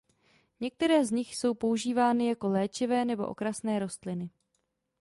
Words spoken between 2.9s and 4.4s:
nebo okrasné rostliny.